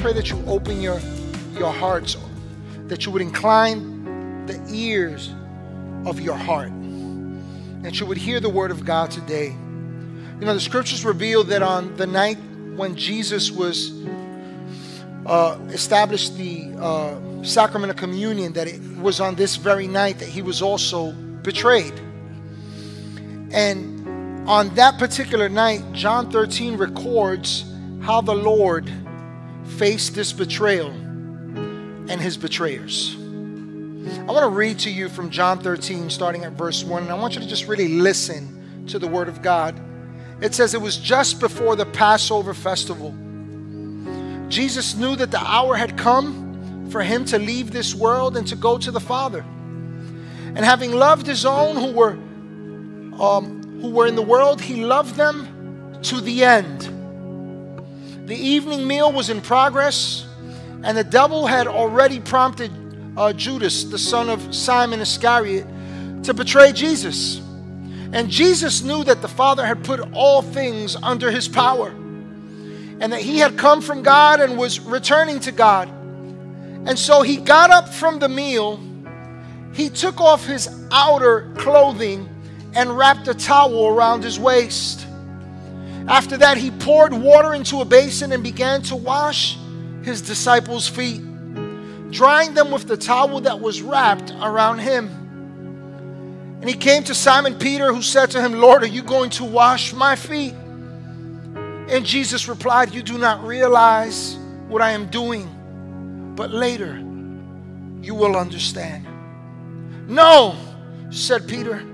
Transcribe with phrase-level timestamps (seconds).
[0.00, 0.98] pray that you open your,
[1.58, 2.16] your hearts,
[2.86, 5.34] that you would incline the ears
[6.06, 6.70] of your heart,
[7.82, 9.48] that you would hear the word of God today.
[9.48, 12.38] You know, the scriptures reveal that on the night
[12.76, 13.92] when Jesus was
[15.26, 20.28] uh, established the uh, sacrament of communion, that it was on this very night that
[20.30, 21.92] he was also betrayed.
[23.52, 28.90] And on that particular night, John 13 records how the Lord
[29.70, 33.16] faced this betrayal and his betrayers.
[33.16, 37.14] I want to read to you from John 13, starting at verse 1, and I
[37.14, 39.78] want you to just really listen to the word of God.
[40.40, 43.14] It says, It was just before the Passover festival.
[44.48, 48.56] Jesus knew that the hour had come for him to leave this world and to
[48.56, 49.40] go to the Father.
[49.40, 52.18] And having loved his own who were
[53.22, 56.99] um, who were in the world, he loved them to the end.
[58.30, 60.24] The evening meal was in progress,
[60.84, 62.70] and the devil had already prompted
[63.16, 65.66] uh, Judas, the son of Simon Iscariot,
[66.22, 67.38] to betray Jesus.
[68.12, 73.20] And Jesus knew that the Father had put all things under his power, and that
[73.20, 75.88] he had come from God and was returning to God.
[76.86, 78.78] And so he got up from the meal,
[79.72, 82.28] he took off his outer clothing
[82.76, 85.04] and wrapped a towel around his waist.
[86.10, 89.56] After that, he poured water into a basin and began to wash
[90.02, 91.22] his disciples' feet,
[92.10, 95.06] drying them with the towel that was wrapped around him.
[96.60, 99.44] And he came to Simon Peter, who said to him, Lord, are you going to
[99.44, 100.52] wash my feet?
[100.52, 106.96] And Jesus replied, You do not realize what I am doing, but later
[108.02, 109.06] you will understand.
[110.08, 110.56] No,
[111.10, 111.86] said Peter.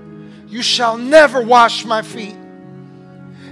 [0.47, 2.35] You shall never wash my feet.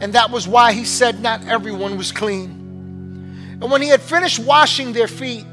[0.00, 2.50] And that was why he said not everyone was clean.
[3.60, 5.44] And when he had finished washing their feet,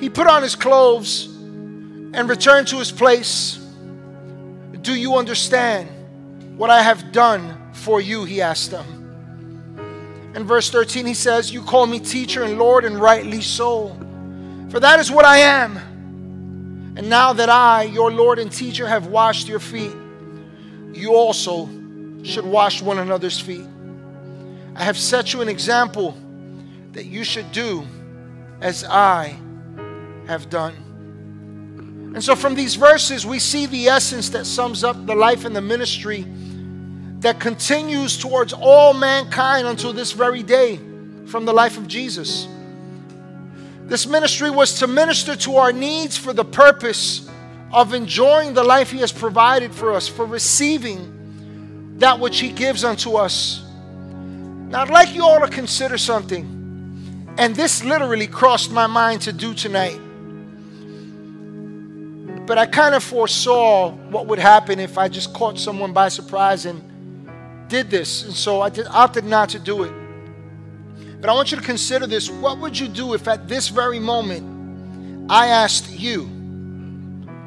[0.00, 3.58] he put on his clothes and returned to his place.
[4.80, 5.88] Do you understand
[6.58, 8.24] what I have done for you?
[8.24, 10.32] He asked them.
[10.34, 13.96] In verse 13, he says, You call me teacher and Lord, and rightly so.
[14.70, 15.76] For that is what I am.
[16.96, 19.94] And now that I, your Lord and teacher, have washed your feet,
[20.94, 21.66] you also
[22.22, 23.66] should wash one another's feet.
[24.74, 26.16] I have set you an example
[26.92, 27.86] that you should do
[28.60, 29.36] as I
[30.26, 30.74] have done.
[32.14, 35.56] And so, from these verses, we see the essence that sums up the life and
[35.56, 36.26] the ministry
[37.20, 40.78] that continues towards all mankind until this very day
[41.26, 42.46] from the life of Jesus.
[43.84, 47.28] This ministry was to minister to our needs for the purpose
[47.72, 51.11] of enjoying the life He has provided for us, for receiving
[52.02, 53.64] that which He gives unto us.
[54.68, 56.44] Now, I'd like you all to consider something,
[57.38, 59.98] and this literally crossed my mind to do tonight.
[62.46, 66.66] But I kind of foresaw what would happen if I just caught someone by surprise
[66.66, 66.82] and
[67.68, 68.24] did this.
[68.24, 69.92] And so I did, opted not to do it.
[71.20, 72.28] But I want you to consider this.
[72.28, 76.28] What would you do if at this very moment I asked you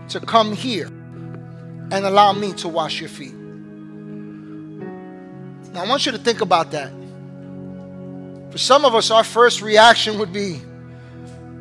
[0.09, 3.33] to come here and allow me to wash your feet.
[5.75, 6.91] Now, I want you to think about that.
[8.51, 10.61] For some of us, our first reaction would be,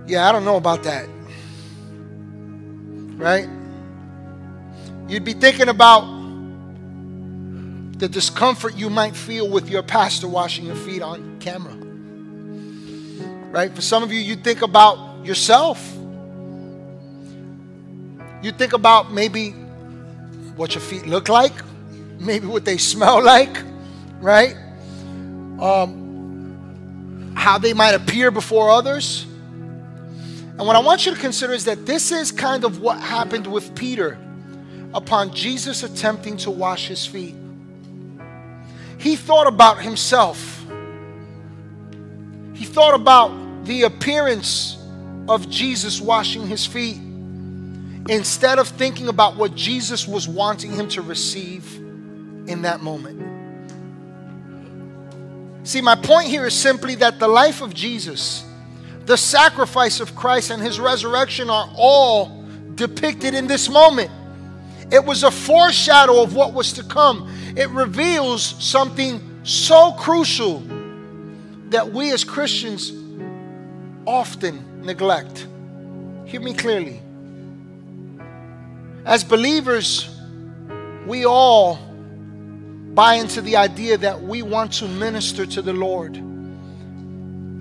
[0.06, 1.08] yeah, I don't know about that.
[3.16, 3.48] Right?
[5.08, 6.02] You'd be thinking about
[7.98, 11.74] the discomfort you might feel with your pastor washing your feet on camera.
[13.50, 13.74] Right?
[13.74, 15.94] For some of you, you think about yourself
[18.44, 19.52] you think about maybe
[20.56, 21.54] what your feet look like,
[22.18, 23.56] maybe what they smell like,
[24.24, 24.56] right?
[25.60, 29.24] Um, how they might appear before others.
[29.24, 33.46] And what I want you to consider is that this is kind of what happened
[33.46, 34.18] with Peter
[34.94, 37.34] upon Jesus attempting to wash his feet.
[38.98, 40.64] He thought about himself,
[42.54, 44.78] he thought about the appearance
[45.28, 46.98] of Jesus washing his feet
[48.08, 51.76] instead of thinking about what Jesus was wanting him to receive
[52.46, 53.33] in that moment.
[55.64, 58.44] See, my point here is simply that the life of Jesus
[59.06, 62.44] the sacrifice of Christ and his resurrection are all
[62.74, 64.10] depicted in this moment.
[64.90, 67.30] It was a foreshadow of what was to come.
[67.56, 70.62] It reveals something so crucial
[71.68, 72.92] that we as Christians
[74.06, 75.46] often neglect.
[76.26, 77.02] Hear me clearly.
[79.04, 80.08] As believers,
[81.06, 81.78] we all
[82.94, 86.14] buy into the idea that we want to minister to the Lord,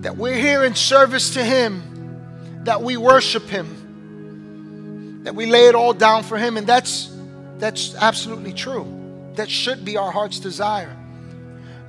[0.03, 5.75] that we're here in service to Him, that we worship Him, that we lay it
[5.75, 7.09] all down for Him, and that's
[7.57, 8.85] that's absolutely true.
[9.35, 10.95] That should be our heart's desire.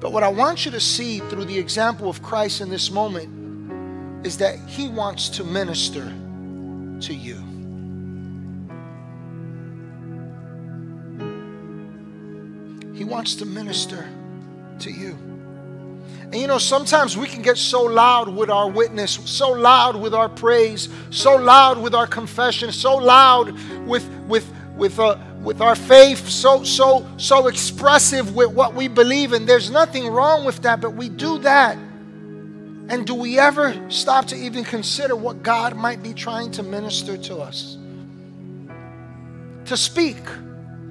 [0.00, 4.26] But what I want you to see through the example of Christ in this moment
[4.26, 6.04] is that He wants to minister
[7.00, 7.42] to you.
[12.94, 14.08] He wants to minister
[14.80, 15.18] to you.
[16.34, 20.14] And you know, sometimes we can get so loud with our witness, so loud with
[20.14, 23.52] our praise, so loud with our confession, so loud
[23.86, 29.32] with with with uh, with our faith, so so so expressive with what we believe,
[29.32, 30.80] and there's nothing wrong with that.
[30.80, 36.02] But we do that, and do we ever stop to even consider what God might
[36.02, 37.76] be trying to minister to us,
[39.66, 40.18] to speak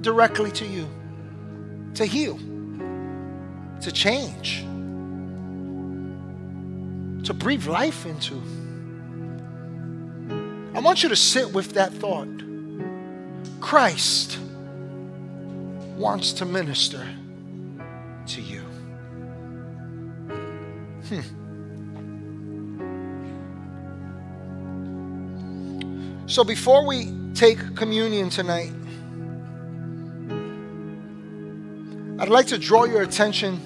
[0.00, 0.88] directly to you?
[1.94, 2.38] To heal,
[3.80, 4.62] to change,
[7.24, 8.40] to breathe life into.
[10.74, 12.28] I want you to sit with that thought.
[13.60, 14.38] Christ
[15.96, 17.06] wants to minister
[18.26, 18.60] to you.
[21.08, 21.20] Hmm.
[26.26, 28.72] So before we take communion tonight,
[32.16, 33.60] I'd like to draw your attention,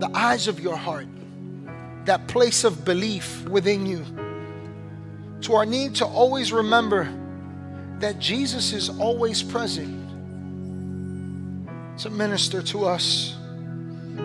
[0.00, 1.06] the eyes of your heart,
[2.06, 4.04] that place of belief within you,
[5.42, 7.08] to our need to always remember
[8.00, 10.08] that Jesus is always present
[11.98, 13.36] to minister to us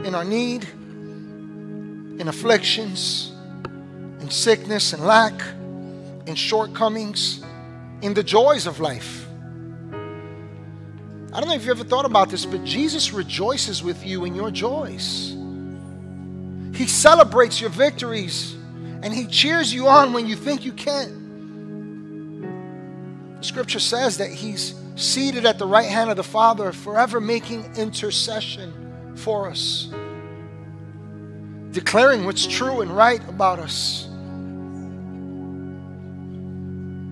[0.03, 3.31] in our need, in afflictions,
[4.19, 5.39] in sickness and lack,
[6.25, 7.43] in shortcomings,
[8.01, 9.26] in the joys of life.
[11.37, 14.33] I don't know if you ever thought about this, but Jesus rejoices with you in
[14.33, 15.35] your joys.
[16.75, 18.55] He celebrates your victories
[19.03, 21.13] and He cheers you on when you think you can't.
[23.37, 27.75] The scripture says that He's seated at the right hand of the Father, forever making
[27.75, 29.89] intercession for us,
[31.69, 34.07] declaring what's true and right about us.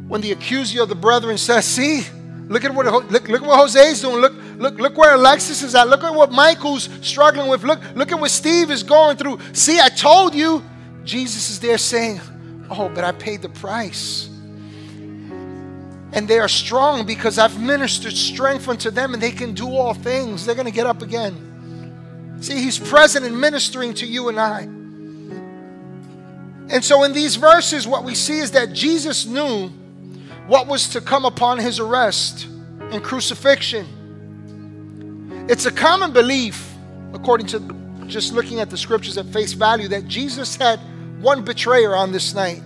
[0.08, 2.08] When the accuser of the brethren says, See,
[2.48, 4.18] Look at what look, look at what Jose's doing.
[4.18, 5.88] Look, look, look where Alexis is at.
[5.88, 7.64] Look at what Michael's struggling with.
[7.64, 9.40] Look, look at what Steve is going through.
[9.54, 10.64] See, I told you.
[11.04, 12.20] Jesus is there saying,
[12.70, 14.28] Oh, but I paid the price.
[16.12, 19.94] And they are strong because I've ministered strength unto them and they can do all
[19.94, 20.46] things.
[20.46, 22.38] They're going to get up again.
[22.42, 24.62] See, He's present and ministering to you and I.
[26.68, 29.72] And so in these verses, what we see is that Jesus knew
[30.48, 32.48] what was to come upon his arrest
[32.92, 33.86] and crucifixion.
[35.50, 36.74] It's a common belief,
[37.14, 37.60] according to
[38.08, 40.80] just looking at the scriptures at face value, that Jesus had
[41.20, 42.62] one betrayer on this night.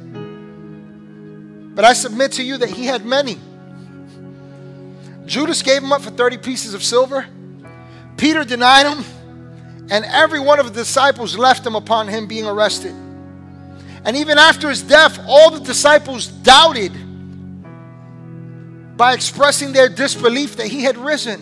[1.75, 3.37] But I submit to you that he had many.
[5.25, 7.25] Judas gave him up for 30 pieces of silver.
[8.17, 9.05] Peter denied him.
[9.91, 12.93] And every one of the disciples left him upon him being arrested.
[14.05, 16.91] And even after his death, all the disciples doubted
[18.99, 21.39] by expressing their disbelief that he had risen.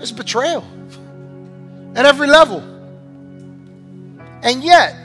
[0.00, 0.64] It's betrayal
[1.94, 2.58] at every level.
[4.42, 4.96] And yet,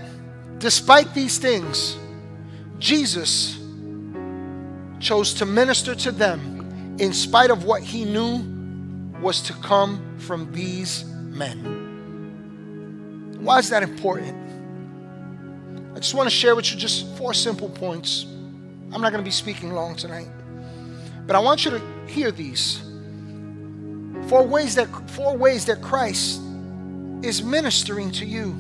[0.58, 1.96] despite these things,
[2.80, 3.60] Jesus
[5.00, 8.44] chose to minister to them in spite of what he knew
[9.22, 11.78] was to come from these men.
[13.40, 14.36] Why is that important?
[15.96, 18.26] I just want to share with you just four simple points.
[18.92, 20.30] I'm not going to be speaking long tonight.
[21.30, 22.82] But I want you to hear these.
[24.30, 26.42] Four ways that four ways that Christ
[27.22, 28.56] is ministering to you.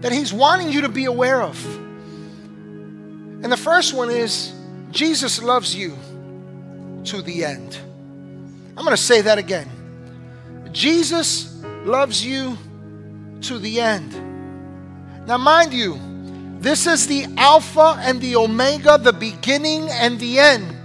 [0.00, 1.62] That he's wanting you to be aware of.
[3.44, 4.54] And the first one is
[4.90, 5.98] Jesus loves you
[7.04, 7.76] to the end.
[8.74, 9.68] I'm going to say that again.
[10.72, 12.56] Jesus loves you
[13.42, 14.14] to the end.
[15.26, 16.00] Now, mind you,
[16.60, 20.77] this is the Alpha and the Omega, the beginning and the end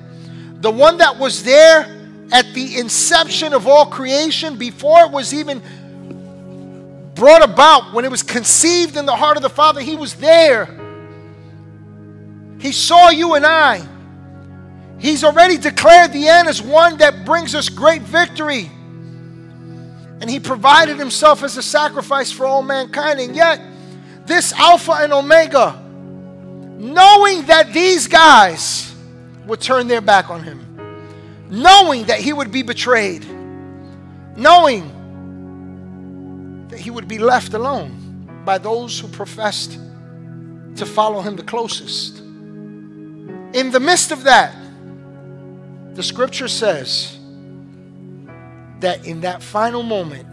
[0.64, 1.82] the one that was there
[2.32, 5.62] at the inception of all creation before it was even
[7.16, 10.70] brought about, when it was conceived in the heart of the Father, He was there.
[12.60, 13.86] He saw you and I.
[15.00, 18.72] He's already declared the end as one that brings us great victory.
[20.22, 23.20] And He provided Himself as a sacrifice for all mankind.
[23.20, 23.60] And yet,
[24.26, 25.78] this Alpha and Omega,
[26.80, 28.93] knowing that these guys
[29.46, 30.60] would turn their back on Him,
[31.50, 33.26] knowing that He would be betrayed,
[34.36, 34.94] knowing
[36.74, 39.78] that he would be left alone by those who professed
[40.76, 42.18] to follow him the closest.
[42.18, 44.56] In the midst of that,
[45.94, 47.20] the scripture says
[48.80, 50.28] that in that final moment,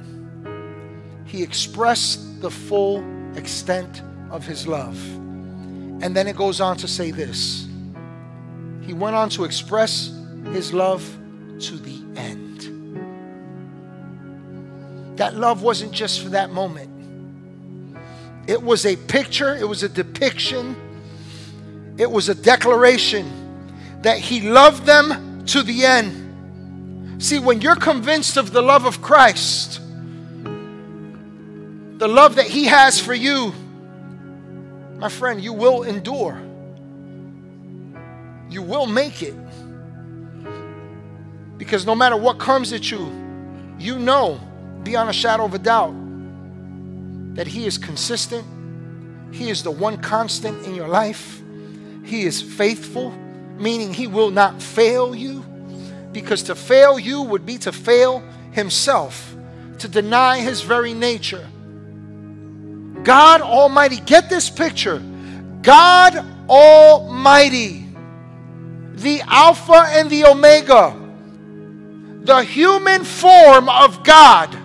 [1.27, 3.05] he expressed the full
[3.37, 4.01] extent
[4.31, 4.99] of his love.
[6.03, 7.69] And then it goes on to say this
[8.91, 10.13] He went on to express
[10.47, 11.01] his love
[11.61, 12.59] to the end.
[15.17, 16.91] That love wasn't just for that moment,
[18.49, 20.75] it was a picture, it was a depiction,
[21.99, 23.31] it was a declaration
[24.03, 27.23] that He loved them to the end.
[27.23, 29.81] See, when you're convinced of the love of Christ,
[30.43, 33.55] the love that He has for you,
[34.99, 36.50] my friend, you will endure.
[38.51, 39.35] You will make it.
[41.57, 43.11] Because no matter what comes at you,
[43.79, 44.41] you know
[44.83, 45.95] beyond a shadow of a doubt
[47.35, 48.45] that He is consistent.
[49.33, 51.41] He is the one constant in your life.
[52.05, 53.13] He is faithful,
[53.57, 55.45] meaning He will not fail you,
[56.13, 59.37] because to fail you would be to fail Himself,
[59.79, 61.47] to deny His very nature.
[63.05, 65.03] God Almighty, get this picture.
[65.63, 66.17] God
[66.49, 67.87] Almighty,
[69.03, 70.95] the Alpha and the Omega,
[72.23, 74.57] the human form of God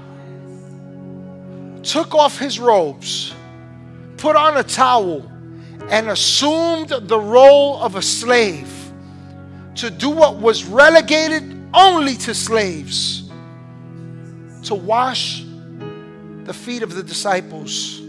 [1.83, 3.33] took off his robes,
[4.17, 5.31] put on a towel,
[5.89, 8.71] and assumed the role of a slave
[9.75, 13.29] to do what was relegated only to slaves
[14.63, 15.43] to wash
[16.43, 18.01] the feet of the disciples.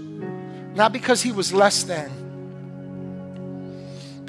[0.75, 2.11] Not because he was less than,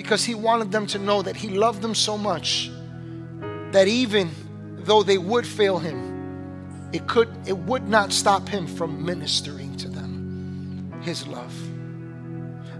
[0.07, 2.71] because he wanted them to know that he loved them so much
[3.73, 4.31] that even
[4.85, 9.89] though they would fail him, it could it would not stop him from ministering to
[9.89, 11.53] them his love.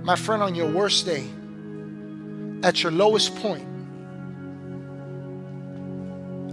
[0.04, 1.28] My friend on your worst day
[2.64, 3.68] at your lowest point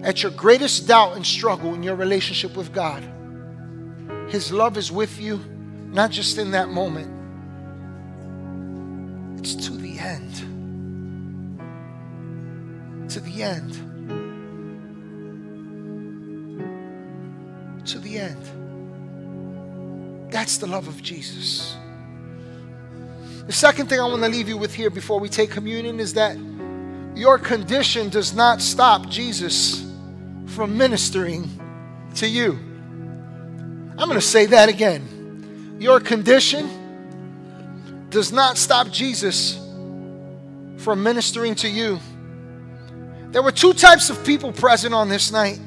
[0.04, 3.04] at your greatest doubt and struggle in your relationship with God
[4.28, 5.36] his love is with you
[5.92, 7.08] not just in that moment.
[9.38, 10.53] It's to the end
[13.14, 13.94] to the end
[17.86, 18.42] to the end.
[20.30, 21.76] That's the love of Jesus.
[23.46, 26.14] The second thing I want to leave you with here before we take communion is
[26.14, 26.36] that
[27.14, 29.86] your condition does not stop Jesus
[30.46, 31.48] from ministering
[32.16, 32.58] to you.
[33.96, 35.76] I'm going to say that again.
[35.78, 39.56] Your condition does not stop Jesus
[40.78, 42.00] from ministering to you.
[43.34, 45.58] There were two types of people present on this night.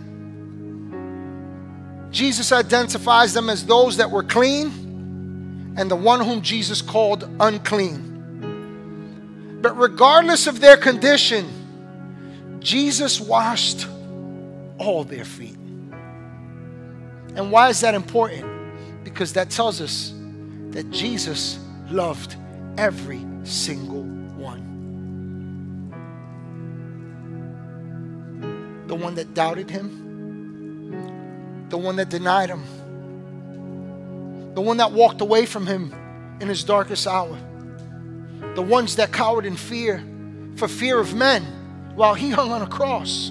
[2.14, 9.60] Jesus identifies them as those that were clean and the one whom Jesus called unclean.
[9.62, 13.86] But regardless of their condition, Jesus washed
[14.78, 15.58] all their feet.
[17.36, 19.04] And why is that important?
[19.04, 20.14] Because that tells us
[20.70, 21.60] that Jesus
[21.90, 22.38] loved
[22.78, 24.17] every single
[28.88, 30.06] The one that doubted him,
[31.70, 32.63] the one that denied him,
[34.56, 35.94] the one that walked away from him
[36.39, 37.38] in his darkest hour,
[38.56, 40.03] the ones that cowered in fear
[40.56, 41.44] for fear of men
[41.96, 43.29] while he hung on a cross,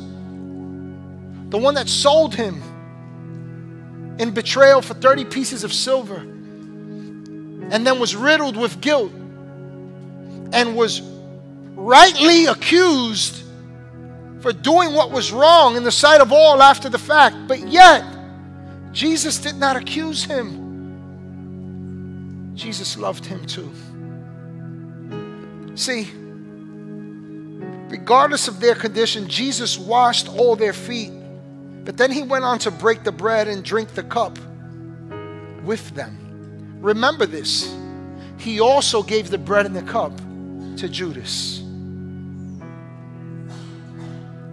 [1.50, 2.62] the one that sold him
[4.18, 9.12] in betrayal for 30 pieces of silver and then was riddled with guilt
[10.52, 11.02] and was
[11.74, 13.42] rightly accused
[14.40, 18.04] for doing what was wrong in the sight of all after the fact, but yet
[18.92, 20.64] Jesus did not accuse him,
[22.54, 23.70] Jesus loved him too.
[25.76, 26.10] See,
[27.88, 31.12] regardless of their condition, Jesus washed all their feet.
[31.84, 34.38] But then he went on to break the bread and drink the cup
[35.62, 36.78] with them.
[36.80, 37.72] Remember this.
[38.38, 40.16] He also gave the bread and the cup
[40.78, 41.62] to Judas.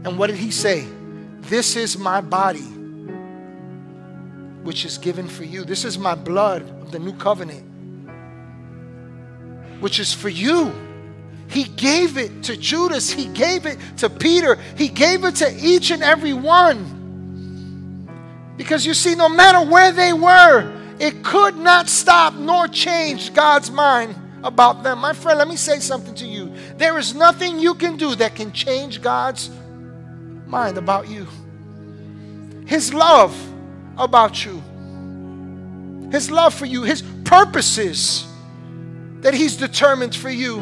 [0.06, 0.86] And what did he say?
[1.42, 2.70] This is my body
[4.64, 5.66] which is given for you.
[5.66, 7.64] This is my blood of the new covenant,
[9.82, 10.74] which is for you.
[11.50, 15.92] He gave it to Judas, He gave it to Peter, He gave it to each
[15.92, 17.02] and every one.
[18.58, 23.70] Because you see, no matter where they were, it could not stop nor change God's
[23.70, 25.00] mind about them.
[25.00, 26.54] My friend, let me say something to you.
[26.78, 29.50] There is nothing you can do that can change God's
[30.54, 31.28] mind about you.
[32.68, 33.36] His love
[33.98, 34.62] about you,
[36.12, 38.26] His love for you, His purposes
[39.22, 40.62] that He's determined for you,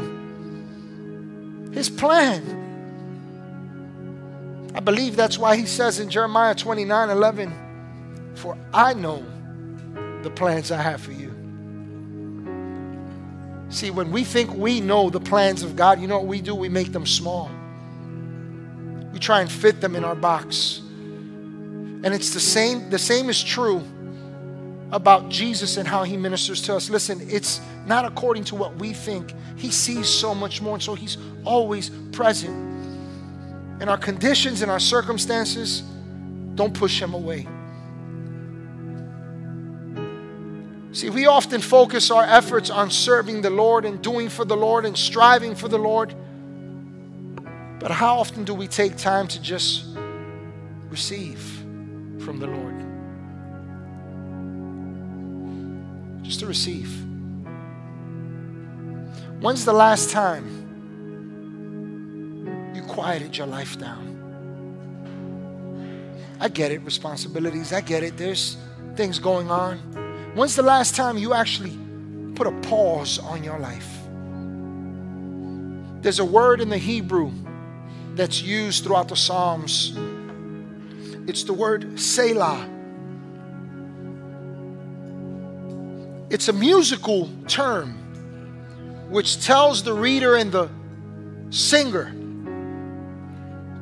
[1.74, 2.60] His plan.
[4.74, 9.26] I believe that's why He says in Jeremiah 29 11, For I know
[10.24, 11.30] the plans I have for you.
[13.70, 16.56] See, when we think we know the plans of God, you know what we do?
[16.56, 17.52] We make them small.
[19.22, 20.80] Try and fit them in our box.
[22.04, 23.84] And it's the same, the same is true
[24.92, 26.90] about Jesus and how he ministers to us.
[26.90, 29.34] Listen, it's not according to what we think.
[29.56, 32.56] He sees so much more, and so he's always present.
[33.80, 35.82] And our conditions and our circumstances
[36.56, 37.48] don't push him away.
[40.94, 44.86] See, we often focus our efforts on serving the Lord and doing for the Lord
[44.86, 46.14] and striving for the Lord.
[47.82, 49.86] But how often do we take time to just
[50.90, 51.40] receive
[52.20, 52.76] from the Lord?
[56.24, 56.96] Just to receive.
[59.40, 60.46] When's the last time
[62.76, 64.10] you quieted your life down?
[66.40, 68.16] I get it, responsibilities, I get it.
[68.16, 68.58] There's
[68.96, 69.80] things going on.
[70.36, 71.76] When's the last time you actually
[72.36, 73.90] put a pause on your life?
[76.04, 77.32] There's a word in the Hebrew
[78.16, 79.94] that's used throughout the Psalms.
[81.28, 82.68] It's the word Selah.
[86.30, 87.98] It's a musical term
[89.10, 90.70] which tells the reader and the
[91.50, 92.14] singer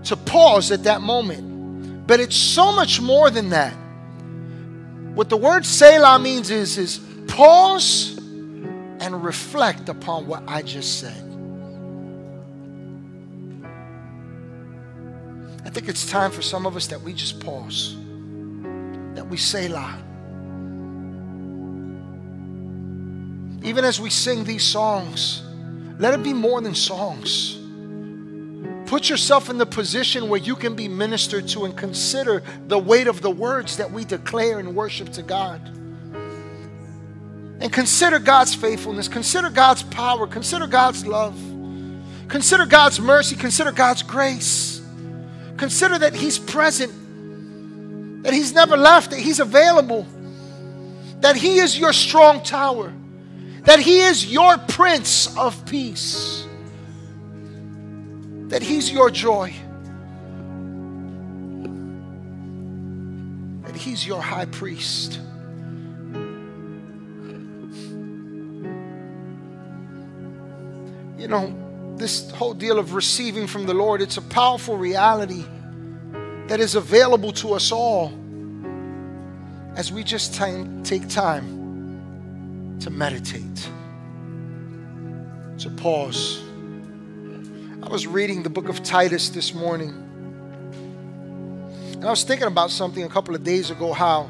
[0.05, 2.07] to pause at that moment.
[2.07, 3.73] But it's so much more than that.
[5.13, 11.28] What the word Selah means is, is pause and reflect upon what I just said.
[15.69, 17.95] I think it's time for some of us that we just pause,
[19.13, 19.99] that we say Selah.
[23.61, 25.43] Even as we sing these songs,
[25.99, 27.59] let it be more than songs.
[28.89, 33.05] Put yourself in the position where you can be ministered to and consider the weight
[33.05, 35.61] of the words that we declare in worship to God.
[37.61, 41.39] And consider God's faithfulness, consider God's power, consider God's love,
[42.27, 44.78] consider God's mercy, consider God's grace.
[45.59, 50.07] Consider that He's present, that He's never left, that He's available,
[51.19, 52.91] that He is your strong tower,
[53.65, 56.47] that He is your Prince of Peace
[58.49, 59.53] that He's your joy,
[63.63, 65.19] that He's your high priest.
[71.17, 71.53] You know,
[71.99, 75.45] this whole deal of receiving from the Lord, it's a powerful reality
[76.47, 78.11] that is available to us all
[79.75, 83.69] as we just take time to meditate,
[85.59, 86.41] to pause.
[87.83, 89.93] I was reading the book of Titus this morning.
[91.93, 94.29] And I was thinking about something a couple of days ago how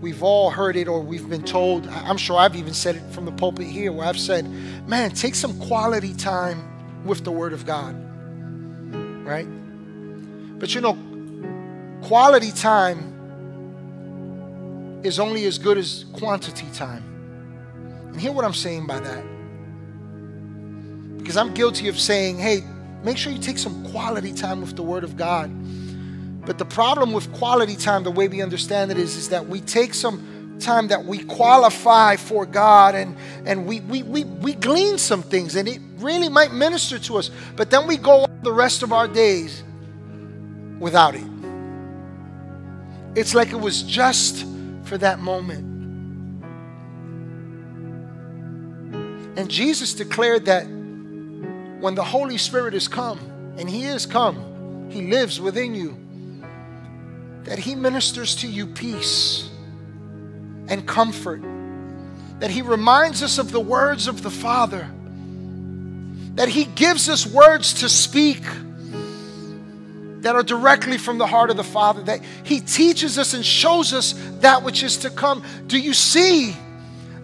[0.00, 1.86] we've all heard it or we've been told.
[1.88, 4.48] I'm sure I've even said it from the pulpit here where I've said,
[4.86, 7.94] man, take some quality time with the Word of God.
[9.26, 9.48] Right?
[10.58, 10.96] But you know,
[12.02, 13.14] quality time
[15.04, 17.04] is only as good as quantity time.
[18.08, 19.24] And hear what I'm saying by that.
[21.18, 22.62] Because I'm guilty of saying, hey,
[23.02, 25.50] make sure you take some quality time with the Word of God.
[26.48, 29.60] But the problem with quality time, the way we understand it is, is that we
[29.60, 34.96] take some time that we qualify for God and, and we, we, we, we glean
[34.96, 37.30] some things and it really might minister to us.
[37.54, 39.62] But then we go on the rest of our days
[40.78, 41.28] without it.
[43.14, 44.46] It's like it was just
[44.84, 45.66] for that moment.
[49.38, 53.18] And Jesus declared that when the Holy Spirit is come,
[53.58, 56.07] and He is come, He lives within you,
[57.48, 59.48] that He ministers to you peace
[60.68, 61.42] and comfort,
[62.40, 64.86] that He reminds us of the words of the Father,
[66.34, 68.42] that He gives us words to speak,
[70.20, 73.94] that are directly from the heart of the Father, that He teaches us and shows
[73.94, 75.42] us that which is to come.
[75.66, 76.54] Do you see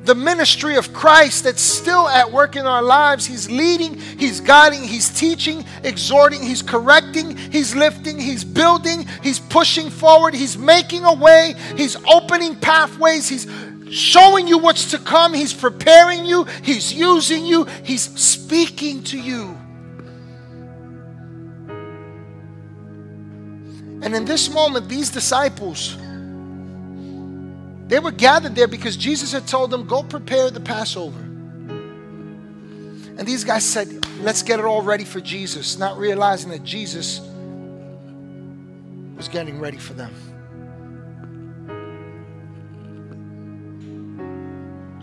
[0.04, 3.26] the ministry of Christ that's still at work in our lives?
[3.26, 9.90] He's leading, He's guiding, He's teaching, exhorting, He's correcting, He's lifting, He's building, He's pushing
[9.90, 13.46] forward, He's making a way, He's opening pathways, He's
[13.90, 19.56] showing you what's to come, He's preparing you, He's using you, He's speaking to you.
[24.02, 25.96] And in this moment, these disciples,
[27.94, 31.20] they were gathered there because Jesus had told them, Go prepare the Passover.
[33.16, 37.20] And these guys said, Let's get it all ready for Jesus, not realizing that Jesus
[39.16, 40.12] was getting ready for them.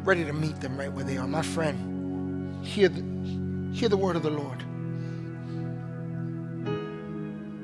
[0.04, 1.30] Ready to meet them right where they are.
[1.30, 3.01] My friend, hear the,
[3.73, 4.65] hear the word of the Lord.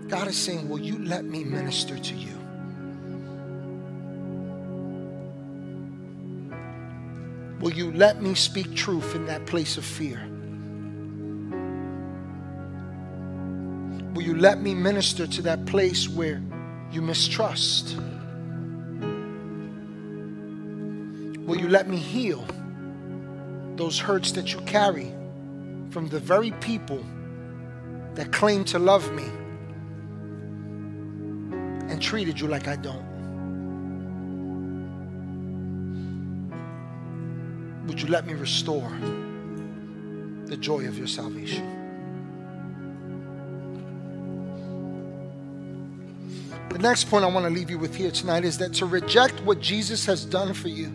[0.08, 2.37] God is saying, Will you let me minister to you?
[7.60, 10.20] Will you let me speak truth in that place of fear?
[14.13, 16.41] Will you let me minister to that place where
[16.91, 17.98] you mistrust?
[21.46, 22.46] Will you let me heal
[23.76, 25.13] those hurts that you carry
[25.89, 27.04] from the very people
[28.15, 29.26] that claim to love me?
[31.89, 33.16] and treated you like I don't?
[37.88, 38.91] Would you let me restore
[40.45, 41.73] the joy of your salvation?
[46.69, 49.41] The next point I want to leave you with here tonight is that to reject
[49.41, 50.91] what Jesus has done for you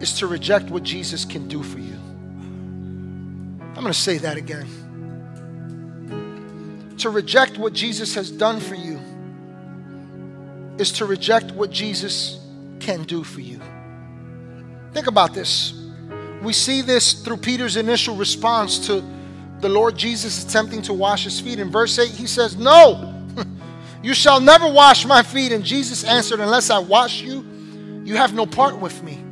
[0.00, 1.94] is to reject what Jesus can do for you.
[3.76, 4.66] I'm going to say that again
[6.98, 8.98] to reject what Jesus has done for you
[10.78, 12.40] is to reject what Jesus
[12.80, 13.60] can do for you.
[14.96, 15.74] Think about this.
[16.40, 19.04] We see this through Peter's initial response to
[19.60, 21.58] the Lord Jesus attempting to wash his feet.
[21.58, 23.22] In verse 8, he says, No,
[24.02, 25.52] you shall never wash my feet.
[25.52, 27.44] And Jesus answered, Unless I wash you,
[28.06, 29.22] you have no part with me.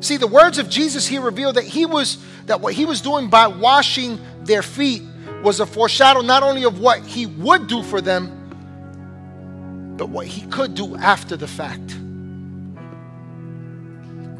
[0.00, 3.30] See, the words of Jesus here reveal that he was that what he was doing
[3.30, 5.04] by washing their feet
[5.42, 10.46] was a foreshadow not only of what he would do for them, but what he
[10.48, 11.96] could do after the fact.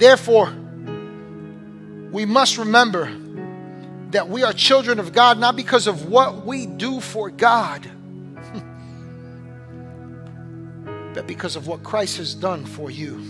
[0.03, 0.53] Therefore,
[2.11, 3.09] we must remember
[4.11, 7.85] that we are children of God not because of what we do for God,
[11.15, 13.21] but because of what Christ has done for you.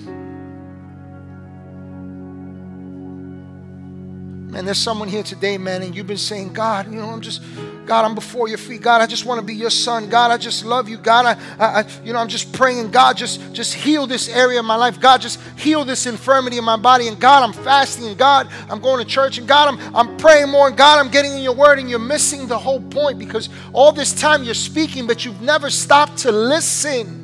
[4.52, 7.40] Man, there's someone here today, man, and you've been saying, God, you know, I'm just,
[7.86, 8.82] God, I'm before your feet.
[8.82, 10.10] God, I just want to be your son.
[10.10, 10.98] God, I just love you.
[10.98, 12.90] God, I, I, you know, I'm just praying.
[12.90, 15.00] God, just, just heal this area of my life.
[15.00, 17.08] God, just heal this infirmity in my body.
[17.08, 18.04] And God, I'm fasting.
[18.04, 19.38] And God, I'm going to church.
[19.38, 20.68] And God, I'm, I'm praying more.
[20.68, 21.78] And God, I'm getting in your word.
[21.78, 25.70] And you're missing the whole point because all this time you're speaking, but you've never
[25.70, 27.20] stopped to listen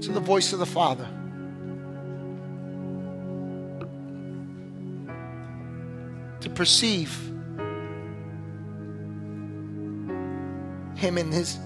[0.00, 1.08] to the voice of the Father.
[6.44, 7.10] To perceive
[10.94, 11.56] him in his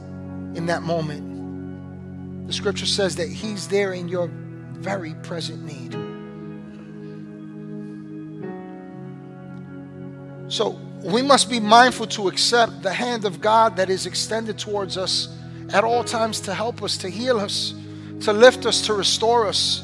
[0.54, 2.46] in that moment.
[2.46, 4.30] The scripture says that he's there in your
[4.72, 5.92] very present need.
[10.50, 14.96] So we must be mindful to accept the hand of God that is extended towards
[14.96, 15.36] us
[15.72, 17.74] at all times to help us, to heal us,
[18.20, 19.82] to lift us, to restore us.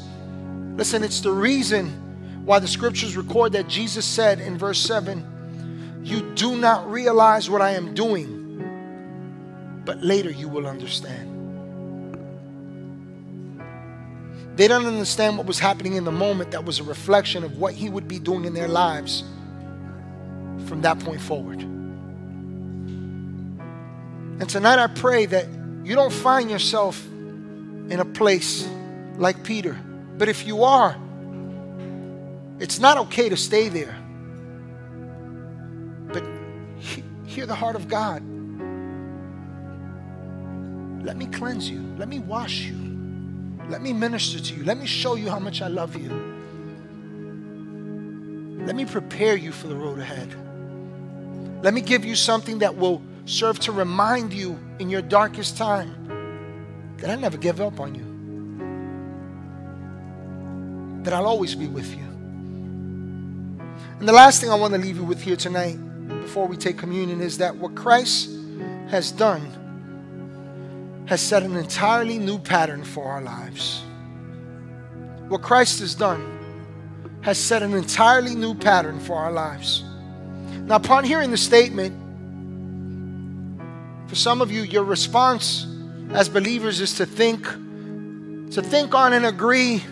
[0.77, 2.01] Listen, it's the reason
[2.45, 7.61] why the scriptures record that Jesus said in verse 7 You do not realize what
[7.61, 11.31] I am doing, but later you will understand.
[14.55, 17.73] They don't understand what was happening in the moment that was a reflection of what
[17.73, 19.23] he would be doing in their lives
[20.67, 21.61] from that point forward.
[24.39, 25.47] And tonight I pray that
[25.83, 28.67] you don't find yourself in a place
[29.17, 29.77] like Peter.
[30.17, 30.95] But if you are,
[32.59, 33.97] it's not okay to stay there.
[36.13, 36.23] But
[37.25, 38.23] hear the heart of God.
[41.05, 41.81] Let me cleanse you.
[41.97, 42.75] Let me wash you.
[43.69, 44.63] Let me minister to you.
[44.63, 46.09] Let me show you how much I love you.
[48.65, 50.33] Let me prepare you for the road ahead.
[51.63, 56.95] Let me give you something that will serve to remind you in your darkest time
[56.97, 58.05] that I never give up on you,
[61.03, 62.14] that I'll always be with you.
[63.99, 65.77] And the last thing I want to leave you with here tonight
[66.21, 68.29] before we take communion is that what Christ
[68.89, 73.83] has done has set an entirely new pattern for our lives.
[75.29, 76.33] What Christ has done
[77.21, 79.83] has set an entirely new pattern for our lives.
[80.65, 81.95] Now, upon hearing the statement,
[84.09, 85.67] for some of you, your response
[86.11, 87.43] as believers is to think,
[88.51, 89.83] to think on and agree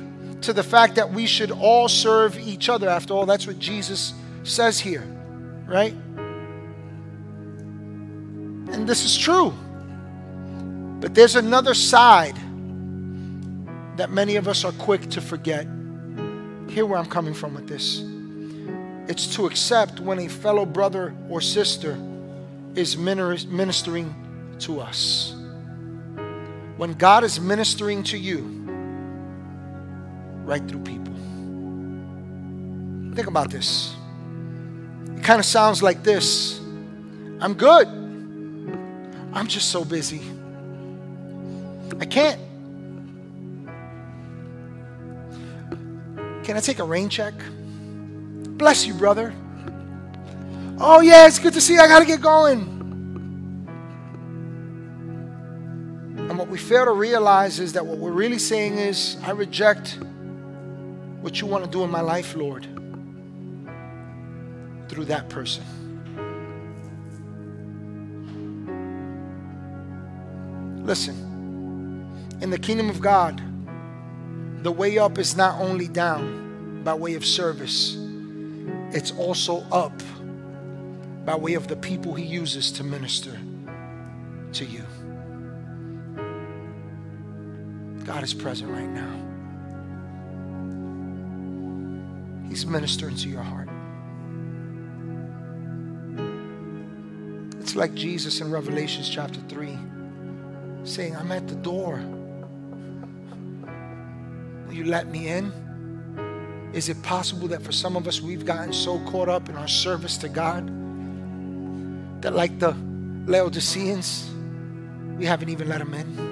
[0.43, 2.88] to the fact that we should all serve each other.
[2.89, 5.03] After all, that's what Jesus says here,
[5.65, 5.93] right?
[8.71, 9.53] And this is true.
[10.99, 12.36] But there's another side
[13.97, 15.67] that many of us are quick to forget.
[16.69, 18.03] Hear where I'm coming from with this.
[19.08, 21.97] It's to accept when a fellow brother or sister
[22.73, 24.15] is ministering
[24.60, 25.36] to us.
[26.77, 28.62] When God is ministering to you,
[30.45, 31.13] right through people.
[33.15, 33.95] Think about this.
[35.15, 36.60] It kind of sounds like this
[37.39, 37.88] I'm good.
[39.34, 40.21] I'm just so busy.
[41.99, 42.39] I can't.
[46.43, 47.34] Can I take a rain check?
[48.58, 49.34] Bless you, brother.
[50.79, 51.82] Oh, yeah, it's good to see you.
[51.82, 52.62] I got to get going.
[56.17, 59.99] And what we fail to realize is that what we're really saying is, I reject
[61.23, 62.65] what you want to do in my life, Lord,
[64.89, 65.63] through that person.
[70.83, 71.15] Listen,
[72.41, 73.41] in the kingdom of God,
[74.63, 77.95] the way up is not only down by way of service,
[78.91, 79.97] it's also up
[81.23, 83.39] by way of the people he uses to minister
[84.51, 84.83] to you.
[88.03, 89.22] God is present right now.
[92.53, 93.67] He's ministering to your heart.
[97.59, 99.75] It's like Jesus in Revelations chapter 3
[100.83, 101.99] saying, I'm at the door
[104.67, 105.51] Will you let me in?
[106.73, 109.67] Is it possible that for some of us we've gotten so caught up in our
[109.67, 110.67] service to God
[112.21, 112.77] that, like the
[113.25, 114.29] Laodiceans,
[115.17, 116.31] we haven't even let Him in?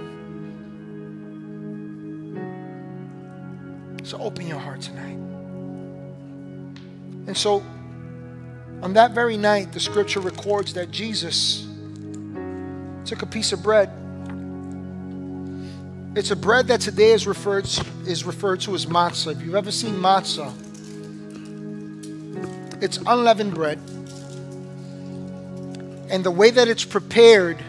[4.03, 5.30] So open your heart tonight.
[7.27, 7.63] And so,
[8.81, 11.67] on that very night, the scripture records that Jesus
[13.05, 13.89] took a piece of bread
[16.13, 19.31] it's a bread that today is referred to, is referred to as matzah.
[19.31, 20.51] If you've ever seen matzah,
[22.83, 23.79] it's unleavened bread.
[26.09, 27.61] And the way that it's prepared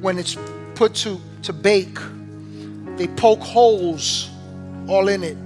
[0.00, 0.36] when it's
[0.76, 1.98] put to, to bake,
[2.96, 4.30] they poke holes
[4.86, 5.36] all in it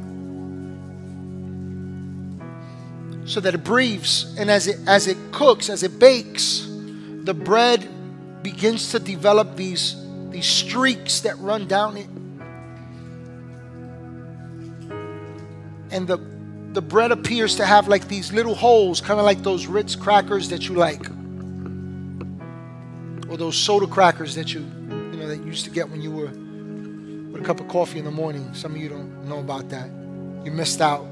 [3.37, 4.35] so that it breathes.
[4.39, 7.87] And as it, as it cooks, as it bakes, the bread
[8.43, 9.95] begins to develop these
[10.31, 12.09] these streaks that run down it.
[15.91, 16.17] And the,
[16.73, 20.49] the bread appears to have like these little holes, kind of like those Ritz crackers
[20.49, 21.07] that you like.
[23.29, 26.11] Or those soda crackers that you, you know, that you used to get when you
[26.11, 26.31] were
[27.33, 28.55] with a cup of coffee in the morning.
[28.55, 29.91] Some of you don't know about that.
[30.43, 31.07] You missed out.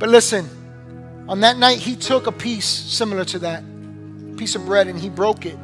[0.00, 0.48] But listen,
[1.28, 3.62] on that night, he took a piece similar to that
[4.38, 5.58] piece of bread and he broke it.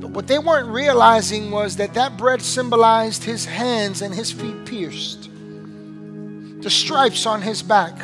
[0.00, 4.66] But what they weren't realizing was that that bread symbolized his hands and his feet
[4.66, 5.30] pierced,
[6.60, 7.96] the stripes on his back,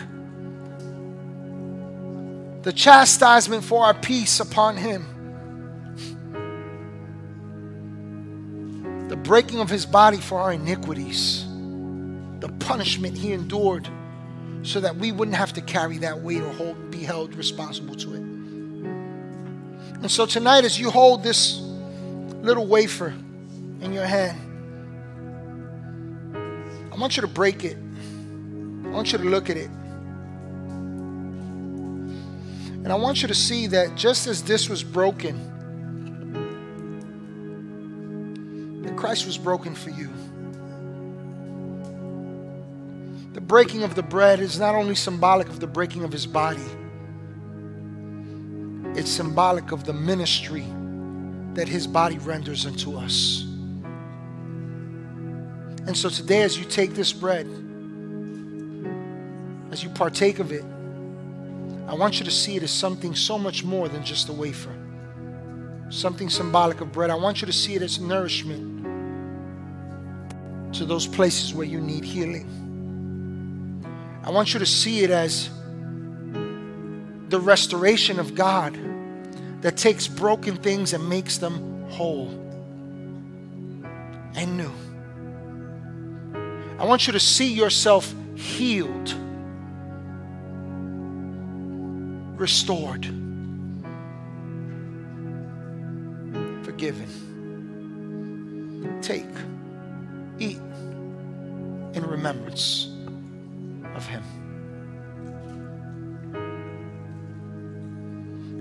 [2.63, 5.07] the chastisement for our peace upon him,
[9.09, 11.45] the breaking of his body for our iniquities,
[12.39, 13.89] the punishment he endured
[14.63, 18.15] so that we wouldn't have to carry that weight or hold, be held responsible to
[18.15, 18.21] it.
[18.21, 21.61] And so tonight, as you hold this
[22.43, 23.15] little wafer
[23.81, 24.39] in your hand.
[26.93, 27.77] I want you to break it.
[28.85, 29.71] I want you to look at it.
[32.83, 35.49] And I want you to see that just as this was broken,
[38.83, 40.10] that Christ was broken for you.
[43.51, 46.63] Breaking of the bread is not only symbolic of the breaking of his body,
[48.97, 50.65] it's symbolic of the ministry
[51.55, 53.43] that his body renders unto us.
[55.89, 57.45] And so today, as you take this bread,
[59.73, 60.63] as you partake of it,
[61.89, 64.77] I want you to see it as something so much more than just a wafer,
[65.89, 67.11] something symbolic of bread.
[67.11, 68.85] I want you to see it as nourishment
[70.75, 72.70] to those places where you need healing.
[74.23, 75.49] I want you to see it as
[77.31, 78.79] the restoration of God
[79.63, 82.29] that takes broken things and makes them whole
[84.35, 84.73] and new.
[86.79, 89.15] I want you to see yourself healed,
[92.39, 93.07] restored,
[96.65, 97.09] forgiven.
[99.03, 99.27] Take,
[100.39, 100.61] eat
[101.95, 102.90] in remembrance
[104.01, 104.23] of Him.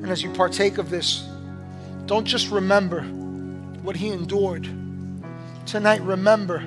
[0.02, 1.28] And as you partake of this,
[2.06, 3.04] don't just remember
[3.82, 4.68] what He endured.
[5.66, 6.64] Tonight, remember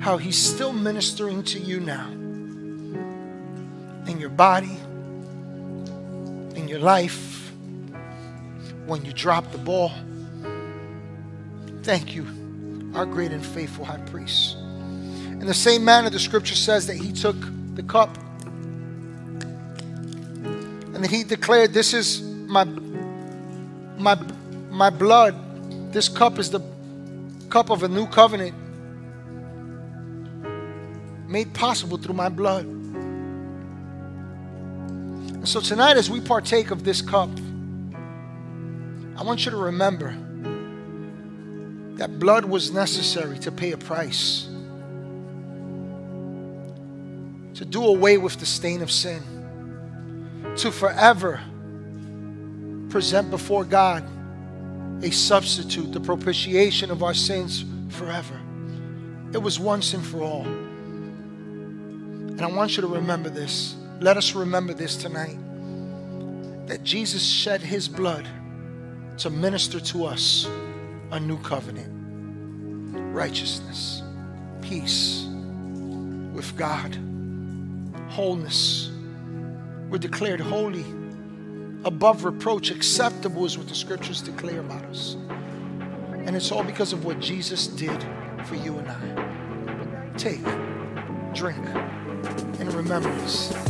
[0.00, 2.08] how He's still ministering to you now
[4.08, 4.76] in your body,
[6.56, 7.52] in your life,
[8.86, 9.92] when you drop the ball.
[11.82, 12.26] Thank you,
[12.94, 14.56] our great and faithful high priest.
[14.56, 17.36] In the same manner, the scripture says that he took
[17.74, 18.16] the cup
[21.02, 22.64] and he declared, This is my,
[23.96, 24.20] my,
[24.68, 25.34] my blood.
[25.94, 26.60] This cup is the
[27.48, 28.54] cup of a new covenant
[31.26, 32.66] made possible through my blood.
[35.36, 37.30] And so tonight, as we partake of this cup,
[39.16, 40.14] I want you to remember
[41.94, 44.49] that blood was necessary to pay a price,
[47.60, 49.22] to do away with the stain of sin,
[50.56, 51.38] to forever
[52.88, 54.02] present before God
[55.04, 58.40] a substitute, the propitiation of our sins forever.
[59.34, 60.46] It was once and for all.
[62.30, 63.76] And I want you to remember this.
[64.00, 65.36] Let us remember this tonight
[66.66, 68.26] that Jesus shed his blood
[69.18, 70.48] to minister to us
[71.10, 71.92] a new covenant
[73.12, 74.02] righteousness,
[74.62, 75.26] peace
[76.32, 76.96] with God,
[78.10, 78.90] wholeness.
[79.88, 80.84] We're declared holy,
[81.84, 85.16] above reproach, acceptable is what the scriptures declare about us.
[86.10, 88.04] And it's all because of what Jesus did
[88.44, 90.16] for you and I.
[90.16, 90.44] Take,
[91.34, 91.64] drink,
[92.60, 93.69] in remembrance.